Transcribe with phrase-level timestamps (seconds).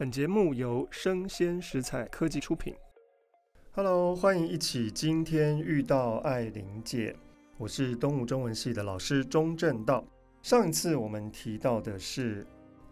[0.00, 2.74] 本节目由生鲜食材科技出品。
[3.72, 7.14] Hello，欢迎一起今天遇到爱玲姐，
[7.58, 10.02] 我是东吴中文系的老师钟正道。
[10.40, 12.46] 上一次我们提到的是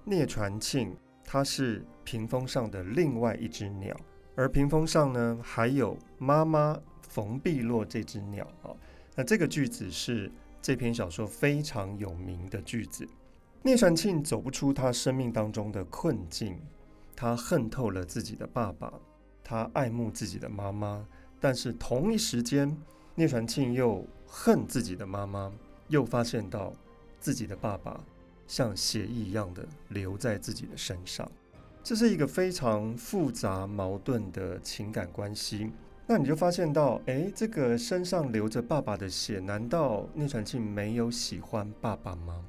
[0.04, 0.94] 聂传庆，
[1.24, 3.98] 他是屏风上的另外一只鸟，
[4.34, 8.68] 而屏风上呢还有妈妈冯碧落这只鸟啊。
[9.14, 10.30] 那这个句子是
[10.60, 13.08] 这篇小说非常有名的句子。
[13.62, 16.60] 聂传庆走不出他生命当中的困境。
[17.20, 18.92] 他恨透了自己的爸爸，
[19.42, 21.04] 他爱慕自己的妈妈，
[21.40, 22.80] 但是同一时间，
[23.16, 25.52] 聂传庆又恨自己的妈妈，
[25.88, 26.72] 又发现到
[27.18, 27.98] 自己的爸爸
[28.46, 31.28] 像血一样的留在自己的身上，
[31.82, 35.72] 这是一个非常复杂矛盾的情感关系。
[36.06, 42.44] 那你就发现到，诶，这个身上流着爸爸的血，难道聂传庆没有喜欢爸爸吗？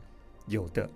[0.46, 0.88] 有的。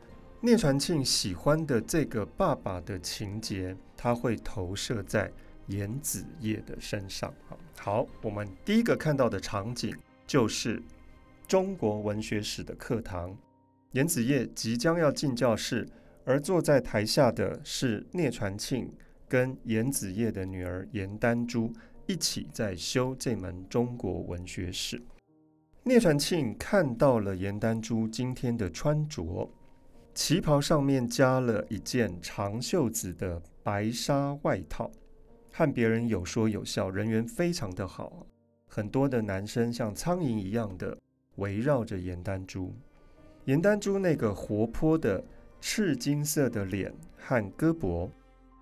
[0.45, 5.31] 聂传庆喜欢的这个爸爸的情节，他会投射在
[5.67, 7.33] 严子夜的身上。
[7.80, 9.95] 好，我们第一个看到的场景
[10.27, 10.83] 就是
[11.47, 13.33] 中国文学史的课堂。
[13.94, 15.88] 严子夜即将要进教室，
[16.25, 18.91] 而坐在台下的是聂传庆
[19.30, 21.71] 跟严子夜的女儿颜丹珠
[22.05, 25.02] 一起在修这门中国文学史。
[25.83, 29.49] 聂传庆看到了颜丹珠今天的穿着。
[30.14, 34.92] 旗袍上面加了一件长袖子的白纱外套，
[35.52, 38.25] 和别人有说有笑，人缘非常的好。
[38.67, 40.95] 很多的男生像苍蝇一样的
[41.38, 42.72] 围绕着颜丹珠，
[43.45, 45.23] 颜丹珠那个活泼的
[45.59, 48.08] 赤金色的脸和胳膊，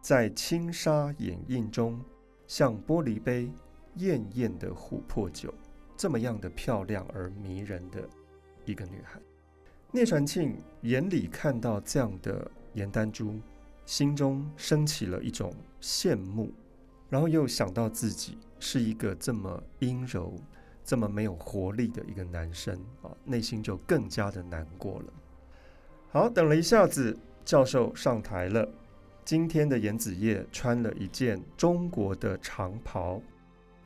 [0.02, 2.00] 在轻纱掩映中，
[2.48, 3.52] 像玻璃杯
[3.96, 5.54] 艳艳的琥珀酒，
[5.98, 8.08] 这么样的漂亮而迷人的
[8.64, 9.20] 一个女孩。
[9.94, 13.38] 聂传庆眼里看到这样的颜丹珠，
[13.86, 16.50] 心中升起了一种羡慕，
[17.10, 20.34] 然后又想到自己是一个这么阴柔、
[20.86, 25.14] 这么没有活力的一个男生啊，内心就更加的难过了。
[26.10, 28.66] 好，等了一下子，教授上台了。
[29.26, 33.22] 今天的颜子夜穿了一件中国的长袍，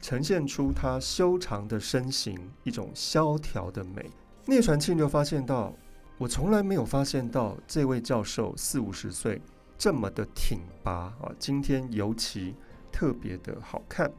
[0.02, 4.08] 呈现出他修长的身形，一种萧条的美。
[4.46, 5.74] 聂传庆就发现到。
[6.18, 9.42] 我从来没有发现到这位教授四五十岁
[9.78, 11.30] 这么的挺拔啊！
[11.38, 12.56] 今天尤其
[12.90, 14.10] 特别的好看，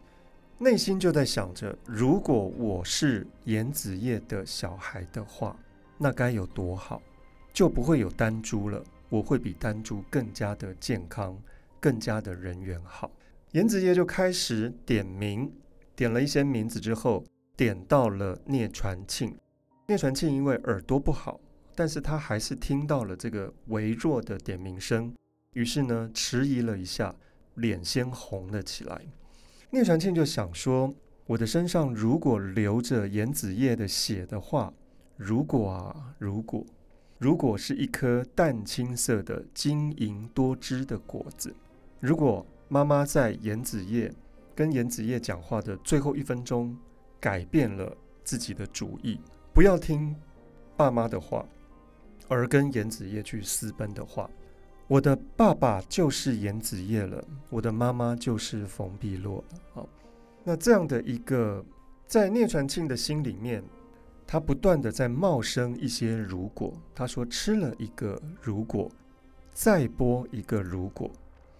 [0.58, 5.56] 内心就在想着：如果我是颜子夜的小孩的话，
[5.96, 7.00] 那该有多好，
[7.54, 8.84] 就不会有丹珠了。
[9.08, 11.34] 我会比丹珠更加的健康，
[11.80, 13.10] 更加的人缘好。
[13.52, 15.50] 颜子夜就开始点名，
[15.94, 17.24] 点了一些名字之后，
[17.56, 19.34] 点到了聂传庆。
[19.86, 21.40] 聂传庆因为耳朵不好。
[21.76, 25.14] 但是他还是听到了这个微弱的点名声，
[25.52, 27.14] 于是呢，迟疑了一下，
[27.56, 29.02] 脸先红了起来。
[29.68, 30.94] 聂传庆就想说
[31.28, 34.72] ：“我的身上如果流着颜子叶的血的话，
[35.18, 36.64] 如果啊，如果，
[37.18, 41.54] 如果是一颗淡青色的晶莹多汁的果子，
[42.00, 44.10] 如果妈妈在颜子夜
[44.54, 46.74] 跟颜子夜讲话的最后一分钟
[47.20, 47.94] 改变了
[48.24, 49.20] 自己的主意，
[49.52, 50.16] 不要听
[50.74, 51.44] 爸妈的话。”
[52.28, 54.28] 而跟颜子夜去私奔的话，
[54.88, 59.58] 我的爸爸就是颜子夜了，我的妈妈就是冯碧落了。
[59.74, 59.88] 好，
[60.44, 61.64] 那这样的一个，
[62.06, 63.62] 在聂传庆的心里面，
[64.26, 66.72] 他不断的在冒生一些如果。
[66.94, 68.90] 他说吃了一个如果，
[69.52, 71.10] 再播一个如果，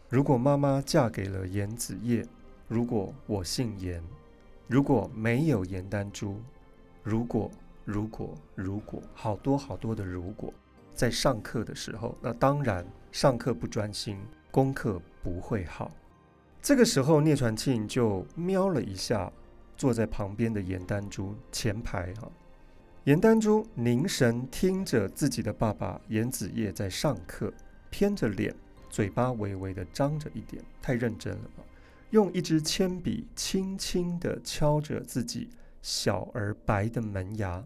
[0.09, 2.27] 如果妈妈嫁给了颜子夜，
[2.69, 4.03] 如果我姓颜，
[4.67, 6.41] 如果没有颜丹珠，
[7.03, 7.51] 如果。
[7.87, 10.53] 如果如果好多好多的如果，
[10.93, 14.19] 在上课的时候，那当然上课不专心，
[14.51, 15.91] 功课不会好。
[16.61, 19.33] 这个时候，聂传庆就瞄了一下
[19.77, 22.29] 坐在旁边的颜丹珠前排哈，
[23.05, 27.53] 颜丹珠凝神听着自己的爸爸颜子夜在上课，
[27.89, 28.53] 偏着脸，
[28.91, 31.51] 嘴巴微微的张着一点，太认真了，
[32.11, 35.49] 用一支铅笔轻轻的敲着自己
[35.83, 37.65] 小而白的门牙。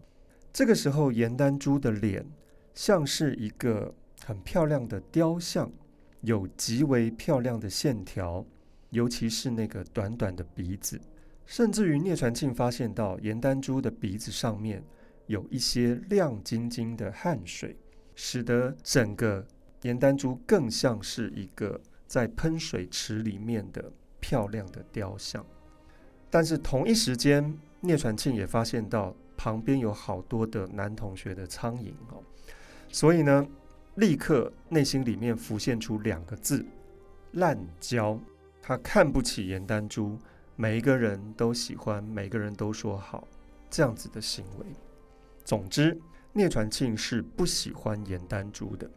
[0.53, 2.25] 这个时候，颜丹珠的脸
[2.73, 3.93] 像是一个
[4.25, 5.71] 很漂亮的雕像，
[6.21, 8.45] 有极为漂亮的线条，
[8.89, 10.99] 尤其是那个短短的鼻子，
[11.45, 14.83] 甚至于聂传庆发现到颜丹珠的鼻子上面
[15.27, 17.77] 有一些亮晶晶的汗水，
[18.13, 19.47] 使得整个
[19.83, 23.89] 颜丹珠更像是一个在喷水池里面的
[24.19, 25.45] 漂亮的雕像。
[26.29, 29.15] 但是同一时间，聂传庆也发现到。
[29.43, 32.21] 旁边有好多的男同学的苍蝇哦，
[32.89, 33.47] 所以呢，
[33.95, 36.63] 立刻内心里面浮现出两个字：
[37.33, 38.19] 滥交，
[38.61, 40.15] 他看不起颜丹珠，
[40.55, 43.27] 每一个人都喜欢，每个人都说好，
[43.67, 44.65] 这样子的行为。
[45.43, 45.99] 总之，
[46.33, 48.87] 聂传庆是不喜欢颜丹珠的。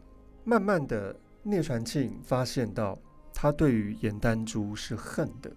[0.43, 2.95] 慢慢的，聂传庆发现到，
[3.33, 5.51] 他对于颜丹珠是恨的，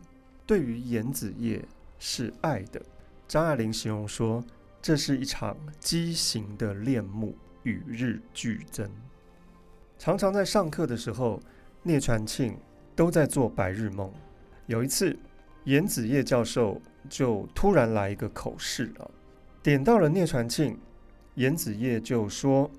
[0.46, 1.62] 对于颜子夜
[1.98, 2.80] 是爱的。
[3.26, 4.42] 张爱玲形容说，
[4.80, 8.88] 这是一场畸形的恋慕，与日俱增。
[9.98, 11.40] 常常在上课的时候，
[11.82, 12.56] 聂传庆
[12.94, 14.12] 都在做白日梦。
[14.66, 15.18] 有一次，
[15.64, 19.10] 严子叶教授就突然来一个口试啊，
[19.62, 20.78] 点到了聂传庆，
[21.34, 22.70] 严子叶就说：“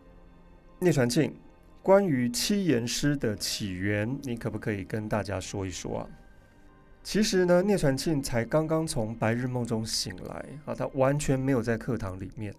[0.79, 1.35] 聂传庆，
[1.83, 6.09] 关于七言诗的起源，你可不可以跟大家说一说啊？”
[7.09, 12.53] 其实呢，聂传庆才刚刚从白日梦中醒来啊，他完全没有在课堂里面，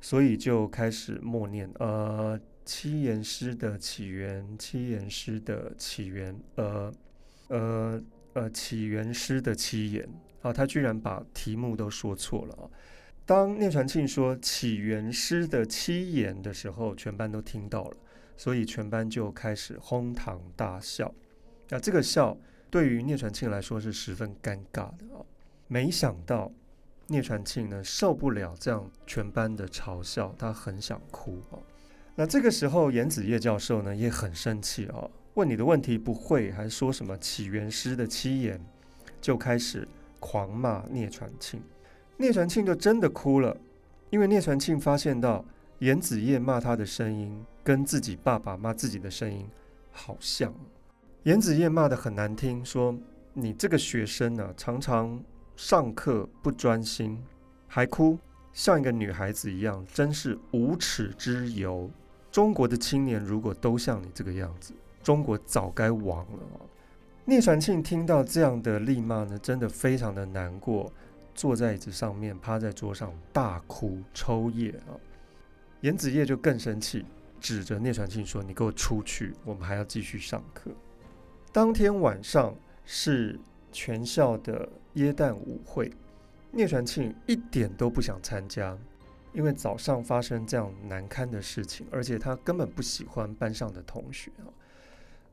[0.00, 2.40] 所以就开始默念呃。
[2.64, 6.90] 七言诗的起源，七言诗的起源，呃，
[7.48, 8.02] 呃，
[8.32, 10.08] 呃，起源诗的七言
[10.40, 12.64] 啊，他居然把题目都说错了啊！
[13.26, 17.96] 当聂传庆说起源诗的七言的时候，全班都听到了，
[18.38, 21.12] 所以全班就开始哄堂大笑。
[21.68, 22.34] 那这个笑
[22.70, 25.20] 对于聂传庆来说是十分尴尬的啊！
[25.66, 26.50] 没想到
[27.08, 31.58] 聂传庆呢受不了这样全班的嘲笑，他很想哭啊！
[32.14, 38.60] 那这个时候，严子叶教授呢也很生气哦，问你的问题不会，还说什么起源诗的七言，
[39.20, 39.88] 就开始
[40.18, 41.60] 狂骂聂传庆。
[42.18, 43.56] 聂传庆就真的哭了，
[44.10, 45.44] 因为聂传庆发现到
[45.78, 49.48] 严子叶骂他的声音跟自己爸爸骂自己的声音
[49.90, 50.54] 好像。
[51.24, 52.96] 严子叶骂得很难听，说
[53.34, 55.22] 你这个学生呢、啊，常常
[55.54, 57.22] 上课不专心，
[57.68, 58.18] 还哭，
[58.54, 61.90] 像一个女孩子一样，真是无耻之尤。
[62.32, 64.72] 中国的青年如果都像你这个样子，
[65.02, 66.60] 中国早该亡了。
[67.26, 70.90] 聂传庆听到这样的厉骂呢，真的非常的难过，
[71.34, 74.96] 坐在椅子上面，趴在桌上大哭抽噎啊。
[75.82, 77.04] 颜子叶就更生气，
[77.38, 80.70] 指着聂传庆说：“你给我出去，我们还要继续上课。”
[81.52, 82.54] 当天晚上
[82.84, 83.38] 是
[83.72, 85.90] 全校的耶诞舞会，
[86.52, 88.76] 聂传庆一点都不想参加。
[89.32, 94.50] 因为早上发生这样难堪的事情，而且他根本不喜欢班上的同学啊。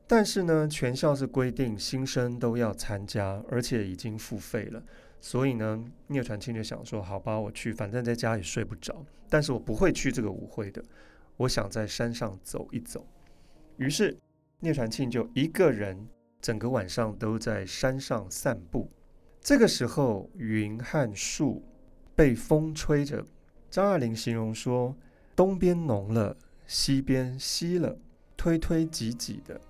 [0.06, 4.80] 但是呢，全校是规定新生都要参加，而且已经付费了，
[5.20, 10.80] 所以呢，聂传庆就想说：“好吧，我去，反正在家里睡不着，但是我不会去这个舞会的。
[11.36, 13.04] 我想在山上走一走。”
[13.78, 14.16] 于是，
[14.60, 15.96] 聂传庆就一个人
[16.40, 18.90] 整个晚上都在山上散步。
[19.40, 21.62] 这个时候，云和树
[22.16, 23.24] 被风吹着。
[23.70, 24.96] 张爱玲形容说
[25.36, 27.96] ：“东边浓了，西边稀了，
[28.36, 29.60] 推推挤挤的，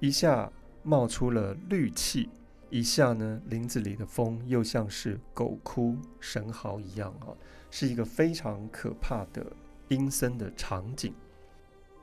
[0.00, 0.50] 一下
[0.82, 2.28] 冒出了绿气，
[2.68, 7.30] 一下呢，林子里的风又像是狗哭神嚎一样啊，
[7.70, 9.46] 是一个非常可怕的
[9.88, 11.14] 阴森的场景。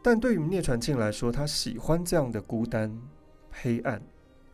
[0.02, 2.96] 但对于聂传庆来说，他喜欢这样的孤单
[3.52, 4.02] 黑暗，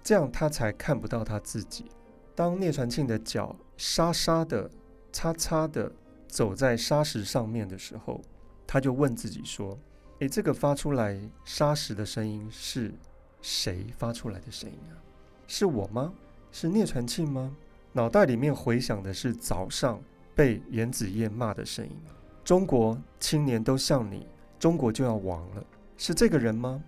[0.03, 1.85] 这样他才看不到他自己。
[2.33, 4.69] 当聂传庆的脚沙沙的、
[5.11, 5.91] 擦擦的。”
[6.27, 8.19] 走在沙石上面的时候，
[8.67, 9.77] 他就问自己说
[10.19, 12.93] ：“诶，这个发出来沙石的声音是
[13.41, 14.99] 谁发出来的声音啊？
[15.47, 16.13] 是我吗？
[16.51, 17.55] 是聂传庆吗？”
[17.93, 20.01] 脑袋里面回想的是早上
[20.35, 21.95] 被严子叶骂的声音
[22.43, 24.27] ：“中国青年都像你，
[24.65, 25.63] 中国就要亡了。”
[25.95, 26.83] 是这个人吗？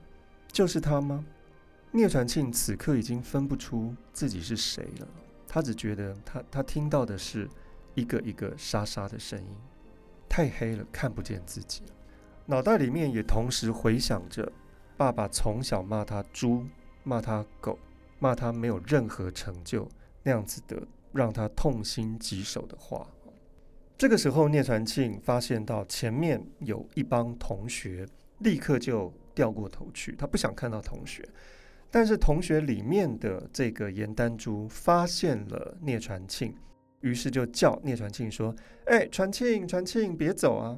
[0.51, 1.23] 就是他吗？
[1.91, 5.07] 聂传庆此刻已经分不出自己是谁了，
[5.47, 7.47] 他只觉得他他听到的是。
[7.95, 9.55] 一个一个沙沙的声音，
[10.29, 11.81] 太黑了，看不见自己。
[12.45, 14.51] 脑袋里面也同时回想着
[14.95, 16.63] 爸爸从小骂他猪，
[17.03, 17.79] 骂他狗，
[18.19, 19.89] 骂他没有任何成就
[20.21, 20.79] 那样子的，
[21.11, 23.07] 让他痛心疾首的话。
[23.97, 28.05] 这个时候，聂传庆发现到前面有一帮同学，
[28.39, 31.27] 立刻就掉过头去，他不想看到同学。
[31.89, 36.53] 但是同学里面的这个颜丹珠发现了聂传庆。
[37.01, 40.77] 于是就叫聂传庆说：“哎，传庆，传庆，别走啊！”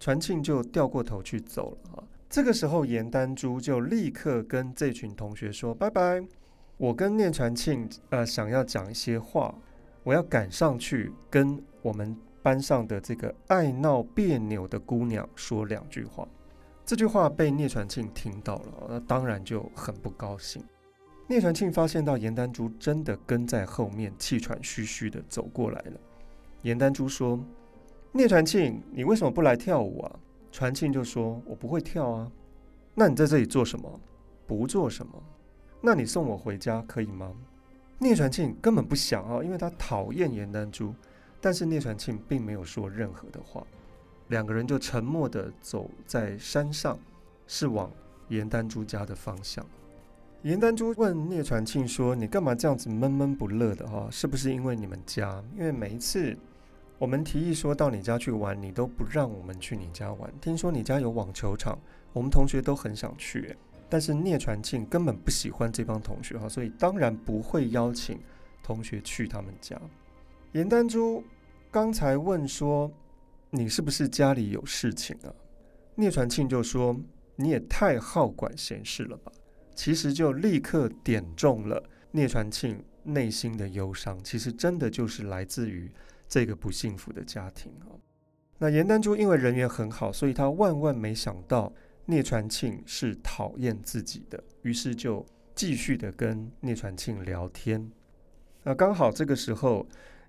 [0.00, 2.04] 传庆就掉过头去走了啊。
[2.30, 6.24] 这个时候，颜丹珠就立刻跟这群同学说：“拜拜，
[6.78, 9.54] 我跟聂传庆呃想要讲一些话，
[10.02, 16.28] 我要赶上去跟我们班上的这个爱闹别扭的姑娘说两句话。”
[16.84, 20.62] 这句话被聂传庆听到了，那当然就很不高兴。
[21.26, 25.98] 聂传庆发现到颜丹珠真的跟在后面，气喘吁吁的走过来了。
[26.60, 27.42] 颜丹珠说
[28.12, 30.20] ：“聂传庆，你为什么不来跳舞啊？”
[30.52, 32.30] 传庆就说：“我不会跳啊。”
[32.94, 34.00] 那你在这里做什么？
[34.46, 35.12] 不做什么。
[35.80, 37.32] 那你送我回家可以吗？”
[37.98, 40.94] 聂传庆根本不想啊，因为他讨厌严丹珠，
[41.44, 43.62] 但是聂传庆并没有说任何的话，
[44.28, 46.98] 两个人就沉默地走在山上，
[47.46, 47.92] 是往
[48.28, 49.62] 严丹珠家的方向。
[50.40, 54.08] 严丹珠问聂传庆说：“你干嘛这样子闷闷不乐的哈？
[54.10, 55.44] 是不是因为你们家？
[55.54, 56.34] 因为每一次
[56.98, 60.32] 我们提议说到你家去玩，你都不让我们去你家玩。
[60.40, 61.78] 听说你家有网球场，
[62.14, 63.54] 我们同学都很想去，
[63.90, 68.18] 但是聂传庆根本不喜欢这帮同学哈，所以当然不会邀请
[68.62, 69.78] 同学去他们家。”
[70.52, 71.20] 严丹珠
[71.74, 72.88] 刚才问说
[73.50, 75.34] ：“你是不是家里有事情啊？”
[75.96, 76.96] 聂传庆就说
[77.34, 79.32] ：“你也太好管闲事了吧。”
[79.74, 85.90] 其实就立刻点中了聂传庆内心的忧伤，其实真的就是来自于
[86.28, 87.90] 这个不幸福的家庭啊。
[88.58, 91.72] 那严丹珠因为人缘很好，所以他万万没想到
[92.06, 95.26] 聂传庆是讨厌自己的，于是就
[95.56, 97.90] 继续的跟聂传庆聊天。
[98.62, 99.84] 那刚好这个时候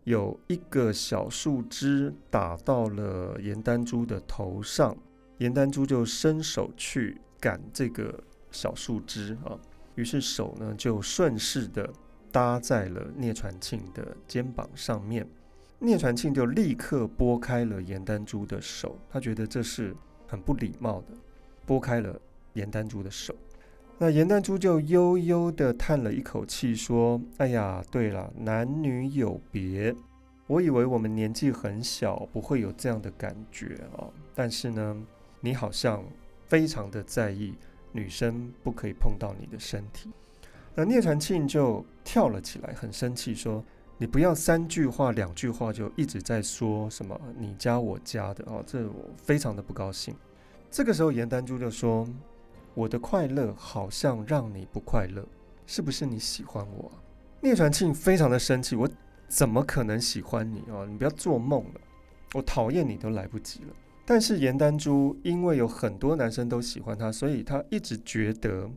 [0.06, 4.98] 有一个小树枝打到了严丹珠的头上，
[5.38, 8.24] 严丹珠就伸手去赶这个。
[8.52, 9.60] 小树枝啊，
[9.96, 11.92] 于是手呢就顺势的
[12.32, 15.28] 搭在了聂传庆的肩膀上面，
[15.78, 19.94] 聂传庆就立刻拨开了严丹珠的手，他觉得这是
[20.26, 21.08] 很不礼貌的，
[21.66, 22.18] 拨开了
[22.54, 23.36] 严丹珠的手。
[23.98, 29.96] 那严丹珠就悠悠的叹了一口气，说：“哎呀，对了，男女有别，
[30.48, 34.98] 我以为我们年纪很小，不会有这样的感觉啊，但是呢，
[35.40, 36.04] 你好像
[36.48, 37.54] 非常的在意。”
[37.96, 40.12] 女生不可以碰到你的身体。
[40.76, 43.64] 那聂传庆就跳了起来，很生气，说
[43.98, 50.14] ：“你不要三句话、两句话就一直在说什么你家我家的哦，这我非常的不高兴。”
[50.70, 52.06] 这个时候，严丹珠就说
[52.76, 55.28] ：“我的快乐好像让你不快乐，
[55.66, 56.92] 是不是你喜欢我？”
[57.42, 58.88] 聂传庆非常的生气：“我
[59.28, 60.86] 怎么可能喜欢你哦？
[60.86, 61.82] 你不要做梦了，
[62.34, 63.74] 我讨厌你都来不及了。”
[64.06, 68.70] 但是严丹珠因为有很多男生都喜欢她，所以她一直觉得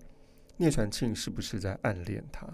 [0.56, 2.46] 聂传庆是不是在暗恋她？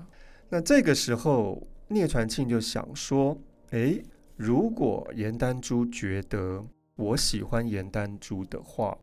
[0.49, 3.37] 那这个时候，聂传庆就想说
[3.71, 4.03] ：“诶，
[4.37, 6.65] 如果严丹珠觉得
[6.97, 8.97] 我喜欢严丹珠的话，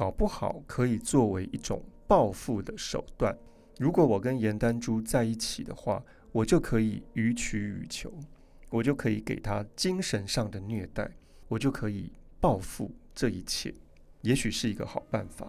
[0.00, 3.36] 搞不好可以作为一种报复的手段。
[3.78, 6.02] 如果我跟严丹珠在一起的话，
[6.32, 8.10] 我就可以予取予求，
[8.70, 11.06] 我就可以给他精神上的虐待，
[11.48, 13.74] 我就可以报复。”这一切
[14.22, 15.46] 也许是一个好办法。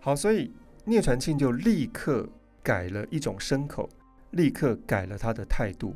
[0.00, 0.52] 好，所以
[0.84, 2.28] 聂传庆就立刻
[2.62, 3.88] 改了一种声口，
[4.32, 5.94] 立刻改了他的态度，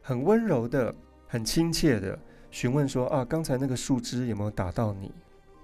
[0.00, 0.94] 很温柔的、
[1.26, 2.16] 很亲切的
[2.52, 5.10] 询问说：“啊，刚才那个树枝有没有打到你？”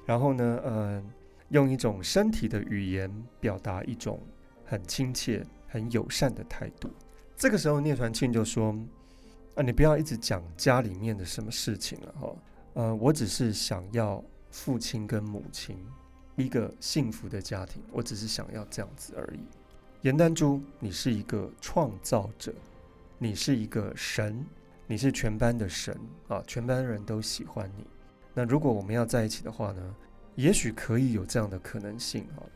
[0.05, 1.05] 然后呢，呃，
[1.49, 4.21] 用一种身体的语言表达一种
[4.65, 6.91] 很亲切、很友善的态度。
[7.37, 8.75] 这个时候，聂传庆就说
[9.57, 12.37] ：“啊，你不要一直讲家里面的什么事情了，哈，
[12.75, 15.77] 呃，我只是想要。”父亲跟母亲，
[16.35, 19.41] 一个幸福的家庭，我只是想要这样子而已。
[20.01, 22.55] 严丹珠，你是一个创造者，
[23.19, 24.43] 你是一个神，
[24.87, 25.95] 你是全班的神
[26.29, 27.87] 啊，全班人都喜欢你。
[28.33, 29.95] 那如果我们要在一起的话呢，
[30.39, 32.47] 也许可以有这样的可能性啊。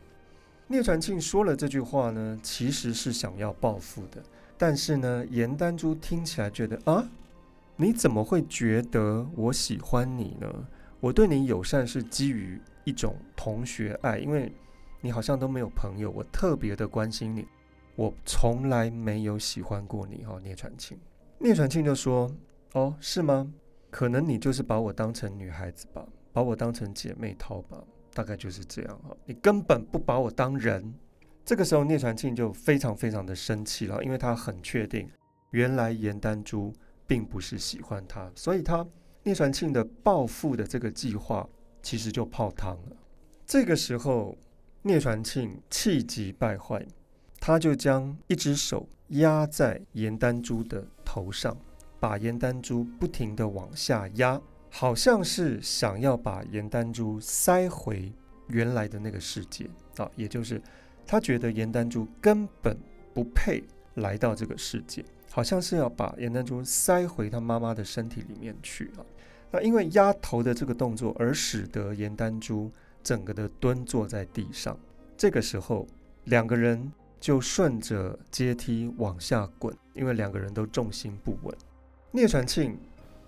[0.67, 4.23] 聂传庆说了这句话呢，其实是想要报复的，
[4.57, 7.05] 但是呢，严丹珠听起来觉得啊，
[7.75, 10.47] 你怎么会觉得我喜欢你呢？
[11.01, 14.49] 我对你友善是基于一种同学爱，因为
[15.01, 17.45] 你好像都没有朋友，我特别的关心你。
[17.97, 20.97] 我从来没有喜欢过你，哈，聂传庆。
[21.37, 22.33] 聂传庆就说
[22.73, 23.51] ：“哦，是吗？
[23.91, 27.81] 可能你就是把我当成女孩子吧，把我当成姐妹淘吧，
[28.13, 29.15] 大概就是这样哈。
[29.25, 30.93] 你根本不把我当人。”
[31.45, 35.09] 这个时候，聂传庆就非常非常的生气了，因为他很确定，
[35.51, 36.73] 原来严丹珠
[37.05, 38.85] 并不是喜欢他，所以他。
[39.25, 41.47] 聂传庆的报复的这个计划
[41.81, 42.97] 其实就泡汤了。
[43.45, 44.37] 这个时候，
[44.81, 46.85] 聂传庆气急败坏，
[47.39, 51.55] 他就将一只手压在严丹珠的头上，
[52.01, 54.41] 把严丹珠不停地往下压，
[54.75, 58.11] 好像是想要把严丹珠塞回
[58.47, 60.59] 原来的那个世界啊，也就是
[61.05, 62.75] 他觉得严丹珠根本
[63.13, 63.63] 不配
[63.93, 65.05] 来到这个世界。
[65.29, 69.05] 好像是要把严丹珠塞回他妈妈的身体里面去啊！
[69.51, 72.71] 那因为压头的这个动作，而使得严丹珠
[73.03, 74.75] 整个的蹲坐在地上。
[75.15, 75.87] 这个时候，
[76.23, 81.55] 两个人就顺着阶梯往下滚，因为两个人都重心不稳。
[82.11, 82.75] 聂传庆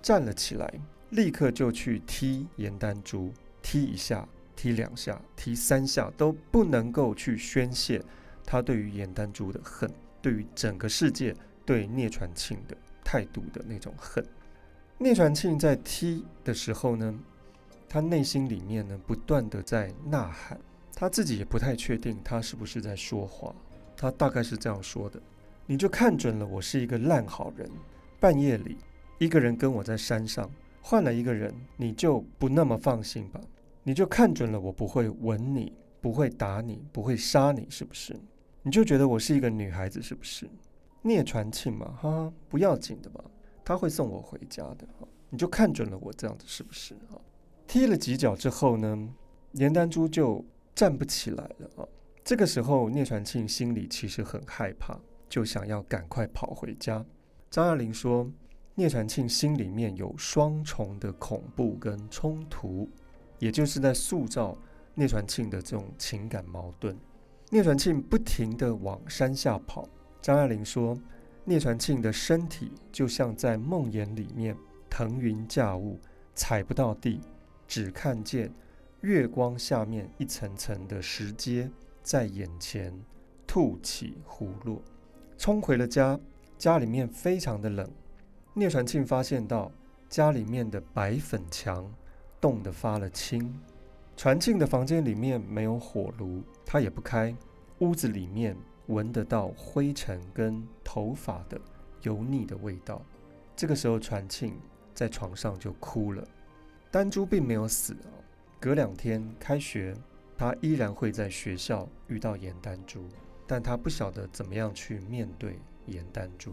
[0.01, 0.73] 站了起来，
[1.09, 3.31] 立刻就去踢严丹珠，
[3.61, 8.01] 踢一下，踢两下，踢三下，都不能够去宣泄
[8.45, 9.89] 他对于严丹珠的恨。
[10.21, 14.25] 对于整个世界对聂传庆的态度的那种恨。
[14.97, 17.13] 聂传庆在踢的时候呢，
[17.87, 20.59] 他内心里面呢不断的在呐喊，
[20.95, 23.53] 他自己也不太确定他是不是在说话。
[23.95, 25.21] 他大概是这样说的
[25.67, 27.69] ：“你就看准了，我是一个烂好人。
[28.19, 28.77] 半夜里
[29.19, 30.49] 一个人跟我在山上，
[30.87, 33.41] 换了一个人，你就不那么放心吧？
[33.81, 38.15] 你就看准了，我不会吻你，不会打你，不会杀你，是不是？
[38.61, 40.47] 你就觉得我是一个女孩子，是不是？
[41.01, 43.23] 聂传庆嘛，哈，不要紧的吧？
[43.63, 44.87] 他会送我回家的。
[44.99, 46.93] 哈你就看准了我这样子，是不是？
[47.09, 47.19] 哈，
[47.65, 49.09] 踢了几脚之后呢，
[49.53, 51.87] 颜丹珠就站不起来了啊。”
[52.23, 54.95] 这个时候，聂传庆心里其实很害怕，
[55.27, 57.03] 就想要赶快跑回家。
[57.49, 58.29] 张爱玲说，
[58.77, 62.89] 聂传庆心里面有双重的恐怖跟冲突，
[63.39, 64.57] 也就是在塑造
[64.93, 66.93] 聂传庆的这种情感矛盾。
[67.49, 69.87] 聂传庆不停地往山下跑。
[70.21, 70.97] 张爱玲说，
[71.45, 74.53] 聂传庆的身体就像在梦魇里面
[74.89, 75.97] 腾云驾雾，
[76.33, 77.21] 踩不到地，
[77.65, 78.51] 只看见
[78.99, 81.71] 月光下面一层层的石阶。
[82.03, 82.93] 在眼前
[83.47, 84.81] 吐起胡落，
[85.37, 86.19] 冲回了家。
[86.57, 87.89] 家里面非常的冷。
[88.57, 89.69] 聂传庆发现到
[90.07, 91.85] 家里面的白粉墙
[92.39, 93.53] 冻得发了青。
[94.15, 97.35] 传庆的房间里面没有火炉，他也不开。
[97.79, 98.55] 屋子里面
[98.87, 101.59] 闻得到灰尘跟头发的
[102.03, 103.01] 油腻的味道。
[103.57, 104.57] 这个时候，传庆
[104.93, 106.25] 在床上就哭了。
[106.89, 107.93] 丹珠并没有死。
[108.57, 109.93] 隔两天开学。
[110.37, 113.05] 他依然会在学校遇到颜丹珠，
[113.47, 116.51] 但他不晓得怎么样去面对颜丹珠。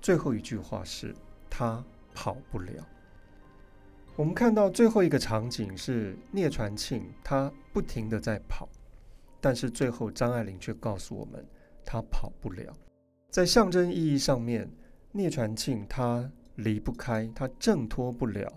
[0.00, 1.14] 最后一句话是：
[1.50, 2.86] 他跑不了。
[4.16, 8.68] 我们看到最后一个场景是聂传庆，他不停地在跑，
[9.40, 11.44] 但是最后张爱玲却告诉我们，
[11.84, 12.72] 他跑不了。
[13.28, 14.70] 在象征意义上面，
[15.12, 18.50] 聂传庆他离不开，他挣脱不了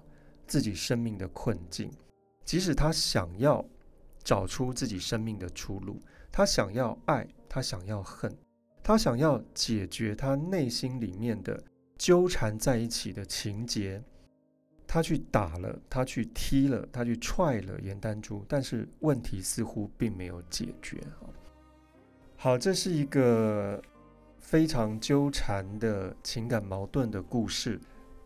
[0.46, 1.92] 自己生命的困境，
[2.46, 3.66] 即使他想要。
[4.26, 6.02] 找出自己生命的出路。
[6.32, 8.34] 他想要爱，他想要恨，
[8.82, 11.62] 他想要解决他内心里面的
[11.98, 14.02] 纠缠在一起的情节。
[14.86, 21.02] 他去打了，他去踢了，他去踹了颜丹珠，但是问题似乎并没有解决。
[22.36, 23.82] 好，这是一个
[24.38, 27.80] 非常纠缠的情感矛盾的故事。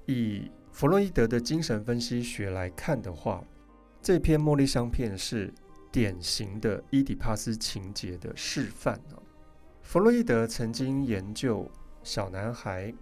[0.05, 3.43] 以弗洛伊德的精神分析学来看的话，
[4.01, 5.53] 这篇茉莉香片是。
[5.89, 8.99] 典型的伊底帕斯情节的示范，
[9.81, 11.67] 弗洛伊德曾经研究
[12.03, 12.93] 小男孩，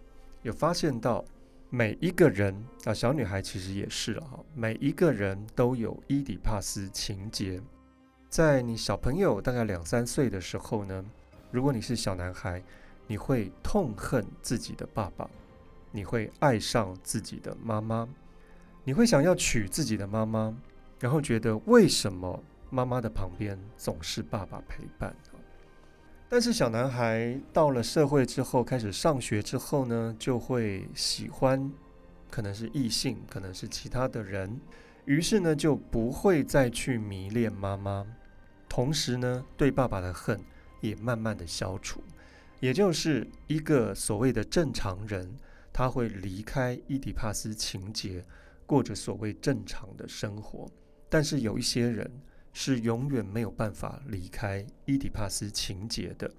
[0.46, 1.26] 有发现到
[1.72, 7.60] 每一个人啊，小女孩其实也是啊，每一个人都有伊底帕斯情节。
[8.30, 11.04] 在你小朋友大概两三岁的时候呢，
[11.50, 12.62] 如果你是小男孩，
[13.08, 15.28] 你会痛恨自己的爸爸，
[15.92, 18.08] 你会爱上自己的妈妈，
[18.84, 20.56] 你会想要娶自己的妈妈，
[21.00, 22.44] 然后觉得为什么？
[22.70, 25.16] 妈妈的旁边总是爸爸陪伴。
[26.36, 31.72] 但是小男孩到了社会之后，开始上学之后呢，就会喜欢，
[32.30, 34.60] 可能是异性，可能是其他的人，
[35.06, 38.06] 于是呢就不会再去迷恋妈妈，
[38.68, 40.38] 同时呢对爸爸的恨
[40.82, 42.04] 也慢慢的消除，
[42.60, 45.38] 也就是一个所谓的正常人，
[45.72, 48.26] 他会离开伊底帕斯情节，
[48.66, 50.70] 过着所谓正常的生活。
[51.08, 52.12] 但是有一些人。
[52.58, 56.34] 是永远没有办法离开伊底帕斯情节的，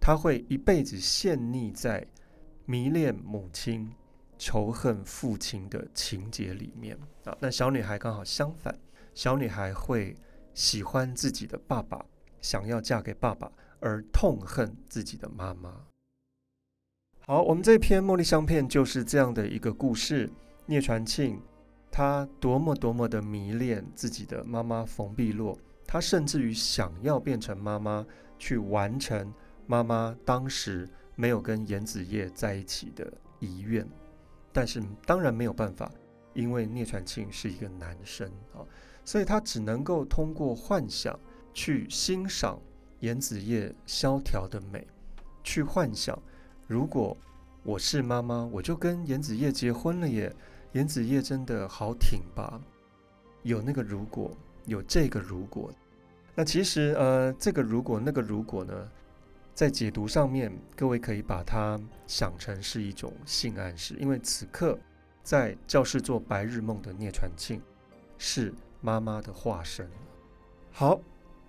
[0.00, 2.06] 他会一辈子陷溺在
[2.64, 3.92] 迷恋母亲、
[4.38, 7.36] 仇恨父亲的情节里面啊。
[7.38, 8.74] 那小女孩刚好相反，
[9.12, 10.16] 小女孩会
[10.54, 12.02] 喜欢自己的爸爸，
[12.40, 15.84] 想要嫁给爸爸，而痛恨自己的妈妈。
[17.26, 20.32] 好，我们这篇茉莉香片就是这样的一个故事，
[20.64, 21.38] 聂传庆。
[21.90, 28.06] 他多么多么的迷恋自己的妈妈冯碧落，他甚至于想要变成妈妈，
[28.38, 29.32] 去完成
[29.66, 33.86] 妈妈当时没有跟严子夜在一起的遗愿，
[34.52, 35.90] 但是当然没有办法，
[36.34, 38.62] 因为聂传庆是一个男生啊，
[39.04, 41.18] 所以他只能够通过幻想
[41.52, 42.60] 去欣赏
[43.00, 44.86] 严子夜萧条的美，
[45.42, 46.16] 去幻想
[46.66, 47.16] 如果
[47.64, 50.32] 我是妈妈，我就跟严子夜结婚了耶。
[50.72, 52.60] 颜子夜真的好挺拔，
[53.42, 55.72] 有那个如果，有这个如果，
[56.34, 58.88] 那其实呃，这个如果那个如果呢，
[59.54, 64.78] 在解读上面，各位可以把它想成是一种性暗示，因为此刻
[65.22, 67.60] 在教室做白日梦的聂传庆
[68.18, 69.88] 是妈妈的化身。
[70.70, 71.00] 好，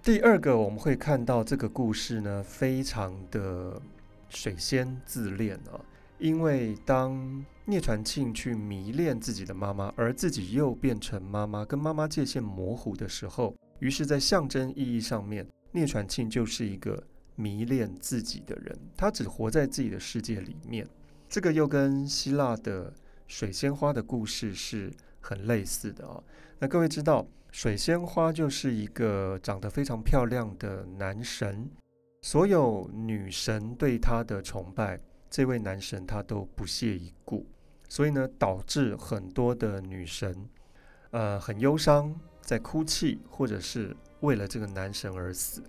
[0.02, 3.80] 第二个我们会看到这个故事呢，非常的
[4.30, 5.78] 水仙自恋啊，
[6.20, 17.02] 因为当聂传庆去迷恋自己的妈妈，而自己又变成妈妈，跟妈妈界限模糊的时候，于是，在象征意义上面，聂传庆就是一个
[17.36, 20.86] 迷恋自己的人，他只活在自己的世界里面。
[21.30, 22.94] 这个又跟希腊的
[23.28, 26.22] 水仙花的故事是很类似的啊。
[26.60, 31.70] 那各位知道，水仙花就是一个长得非常漂亮的男神，
[32.24, 35.00] 所有女神对他的崇拜，
[35.30, 37.46] 这位男神他都不屑一顾。
[37.88, 40.48] 所以呢，导致很多的女神，
[41.10, 45.64] 呃，很忧伤，在哭泣，或者是为了这个男神而死。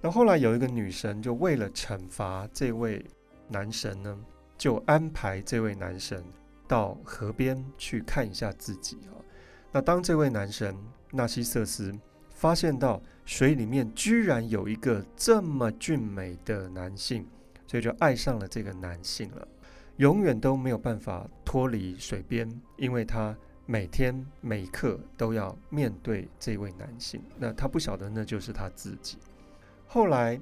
[0.00, 3.04] 那后来有一个女神，就为了惩罚这位
[3.48, 4.18] 男神呢，
[4.56, 6.24] 就安排这位男神
[6.66, 9.12] 到河边去看一下自己啊。
[9.70, 10.74] 那当这位男神
[11.12, 11.92] 纳西瑟斯
[12.30, 17.26] 发现到水里面居然有一个这么俊美的男性，
[17.68, 19.46] 所以就爱上了这个男性了。
[19.98, 27.22] 永远都没有办法脱离水边，因为他每天每刻都要面对这位男性。
[27.36, 29.18] 那他不晓得那就是他自己。
[29.86, 30.40] 后来，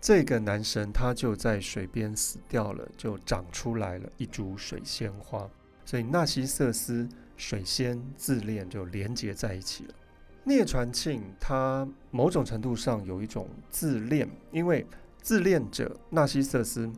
[0.00, 5.48] 这个男神他就在水边死掉了，就长出来了一株水仙花。
[5.84, 9.94] 所以纳西瑟斯、水仙自恋就连接在一起了。
[10.42, 14.86] 聂传庆他某种程度上有一种自恋，因为
[15.20, 16.92] 自恋者纳西瑟斯。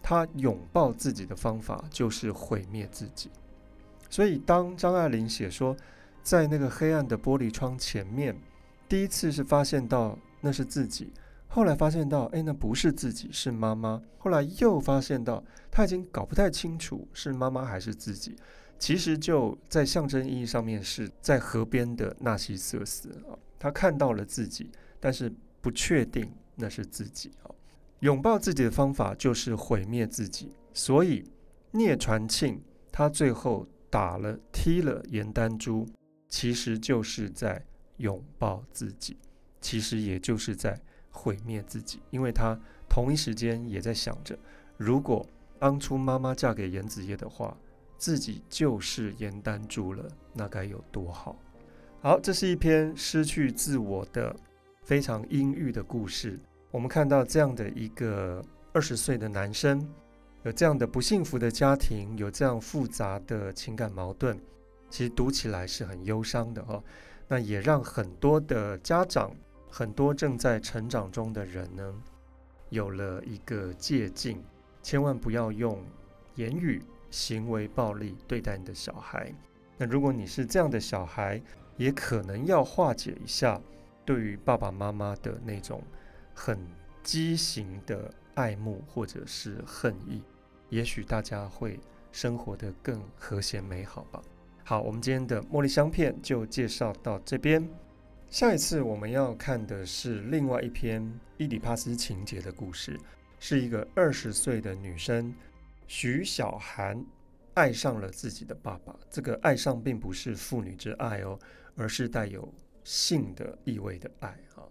[0.00, 3.30] 他拥抱自己的方法就是毁灭自己，
[4.08, 5.76] 所以当张爱玲写说，
[6.22, 8.34] 在那个黑暗的玻璃窗前面，
[8.88, 11.12] 第一次是发现到那是自己，
[11.46, 18.34] 后来发现到，哎，那不是自己，是妈妈，后来又发现到他已经搞不太清楚是妈妈还是自己，
[18.78, 27.52] 其实就在象征意义上面是在河边的纳西瑟斯啊，他看到了自己，但是不确定那是自己啊。
[28.00, 31.24] 拥抱自己的方法就是毁灭自己，所以
[31.72, 35.86] 聂传庆他最后打了踢了严丹珠，
[36.28, 37.64] 其实就是在
[37.96, 39.16] 拥抱自己，
[39.60, 40.80] 其实也就是在
[41.10, 42.56] 毁灭自己，因为他
[42.88, 44.38] 同一时间也在想着，
[44.76, 45.26] 如果
[45.58, 47.56] 当初妈妈嫁给严子业的话，
[47.96, 51.36] 自己就是严丹珠了，那该有多好。
[52.00, 54.36] 好，这是一篇失去自我的
[54.84, 56.38] 非常阴郁的故事。
[56.70, 59.88] 我们看到这样的一个二十岁的男生，
[60.42, 64.38] 有这样的不幸福的家庭，有这样复杂的情感矛盾，
[64.90, 66.82] 其实读起来是很忧伤的哦。
[67.26, 69.32] 那也让很多的家长，
[69.70, 71.94] 很多正在成长中的人呢，
[72.68, 74.44] 有了一个借镜，
[74.82, 75.82] 千万不要用
[76.34, 79.32] 言语行为暴力对待你的小孩。
[79.78, 81.40] 那如果你是这样的小孩，
[81.78, 83.58] 也可能要化解一下
[84.04, 85.82] 对于爸爸妈妈的那种。
[86.38, 86.56] 很
[87.02, 90.22] 畸形的爱慕或者是恨意，
[90.68, 91.80] 也许大家会
[92.12, 94.22] 生活得更和谐美好吧。
[94.62, 97.68] 好，我们今天的茉莉香片就介绍到这边。
[98.30, 102.96] 下一次我们要看的是另外一篇伊底帕斯情节的故事，
[103.40, 105.34] 是一个二十岁的女生
[105.88, 107.04] 许小涵
[107.54, 108.94] 爱上了自己的爸爸。
[109.10, 111.36] 这个爱上并不是父女之爱哦，
[111.74, 112.48] 而是带有
[112.84, 114.62] 性的意味的爱啊。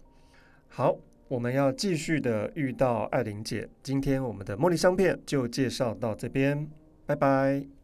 [0.66, 0.96] 好。
[1.28, 6.66] 我们要继续的遇到艾琳姐，今天我们的茉莉香片就介绍到这边，
[7.04, 7.77] 拜拜。